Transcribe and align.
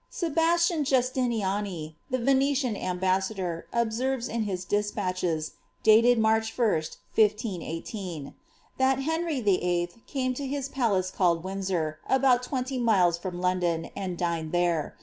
Sebastian 0.09 0.83
Jnstianiani, 0.83 1.93
the 2.09 2.17
Venetian 2.17 2.73
ambaasador. 2.73 3.65
ob 3.71 3.89
aenres 3.91 4.27
in 4.27 4.45
his 4.45 4.65
despatches, 4.65 5.51
dated 5.83 6.17
March 6.17 6.57
lat, 6.57 6.97
1518,* 7.15 8.33
that 8.79 8.97
<^ 8.97 9.01
Henry 9.03 9.43
V11L 9.43 9.91
came 10.07 10.33
to 10.33 10.47
his 10.47 10.67
palace 10.69 11.11
called 11.11 11.43
Windsor, 11.43 11.99
about 12.09 12.41
twenty 12.41 12.79
miles 12.79 13.19
from 13.19 13.39
Londoa, 13.39 13.91
and 13.95 14.17
dined 14.17 14.51
there. 14.51 14.95